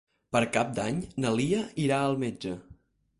[0.35, 2.55] Per Cap d'Any na Lia irà al metge.